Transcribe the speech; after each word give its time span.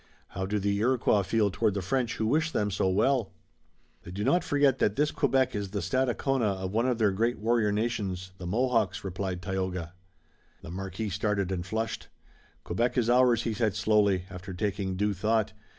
How 0.29 0.47
do 0.47 0.57
the 0.57 0.75
Iroquois 0.79 1.21
feel 1.21 1.51
toward 1.51 1.75
the 1.75 1.83
French 1.83 2.15
who 2.15 2.25
wish 2.25 2.49
them 2.49 2.71
so 2.71 2.89
well?" 2.89 3.29
"They 4.01 4.09
do 4.09 4.23
not 4.23 4.43
forget 4.43 4.79
that 4.79 4.95
this 4.95 5.11
Quebec 5.11 5.53
is 5.53 5.69
the 5.69 5.81
Stadacona 5.83 6.43
of 6.55 6.71
one 6.71 6.87
of 6.87 6.97
their 6.97 7.11
great 7.11 7.37
warrior 7.37 7.71
nations, 7.71 8.31
the 8.39 8.47
Mohawks," 8.47 9.03
replied 9.03 9.43
Tayoga. 9.43 9.93
The 10.63 10.71
Marquis 10.71 11.09
started 11.11 11.51
and 11.51 11.63
flushed. 11.63 12.07
"Quebec 12.63 12.97
is 12.97 13.11
ours," 13.11 13.43
he 13.43 13.53
said 13.53 13.75
slowly, 13.75 14.25
after 14.31 14.55
taking 14.55 14.95
due 14.95 15.13
thought. 15.13 15.53